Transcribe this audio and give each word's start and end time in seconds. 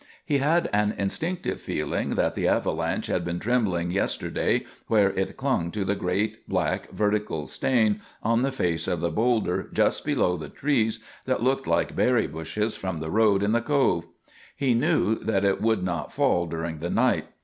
He 0.25 0.39
had 0.39 0.67
an 0.73 0.95
instinctive 0.97 1.61
feeling 1.61 2.15
that 2.15 2.33
the 2.33 2.47
avalanche 2.47 3.05
had 3.05 3.23
been 3.23 3.37
trembling 3.37 3.91
yesterday 3.91 4.65
where 4.87 5.11
it 5.11 5.37
clung 5.37 5.69
to 5.73 5.85
the 5.85 5.93
great, 5.93 6.49
black, 6.49 6.89
vertical 6.91 7.45
stain 7.45 8.01
on 8.23 8.41
the 8.41 8.51
face 8.51 8.87
of 8.87 8.99
the 8.99 9.11
boulder 9.11 9.69
just 9.71 10.03
below 10.03 10.37
the 10.37 10.49
trees 10.49 11.01
that 11.25 11.43
looked 11.43 11.67
like 11.67 11.95
berry 11.95 12.25
bushes 12.25 12.75
from 12.75 12.99
the 12.99 13.11
road 13.11 13.43
in 13.43 13.51
the 13.51 13.61
Cove. 13.61 14.07
He 14.55 14.73
knew 14.73 15.19
that 15.19 15.45
it 15.45 15.61
would 15.61 15.83
not 15.83 16.11
fall 16.11 16.47
during 16.47 16.79
the 16.79 16.89
night. 16.89 17.27